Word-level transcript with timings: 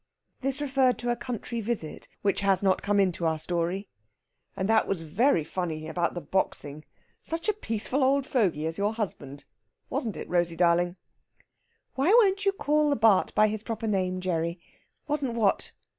This 0.39 0.61
referred 0.61 0.97
to 0.97 1.11
a 1.11 1.15
country 1.15 1.61
visit, 1.61 2.07
which 2.23 2.39
has 2.41 2.63
not 2.63 2.81
come 2.81 2.99
into 2.99 3.23
our 3.27 3.37
story. 3.37 3.87
"And 4.57 4.67
that 4.67 4.87
was 4.87 5.01
very 5.03 5.43
funny 5.43 5.87
about 5.87 6.15
the 6.15 6.21
boxing. 6.21 6.85
Such 7.21 7.47
a 7.47 7.53
peaceful 7.53 8.03
old 8.03 8.25
fogey 8.25 8.65
as 8.65 8.79
your 8.79 8.95
husband! 8.95 9.45
Wasn't 9.91 10.17
it, 10.17 10.27
Rosey 10.27 10.55
darling?" 10.55 10.95
"Why 11.93 12.09
won't 12.09 12.47
you 12.47 12.51
call 12.51 12.89
the 12.89 12.95
Bart. 12.95 13.31
by 13.35 13.47
his 13.47 13.61
proper 13.61 13.85
name, 13.85 14.21
Gerry? 14.21 14.59
Wasn't 15.07 15.35
what?" 15.35 15.71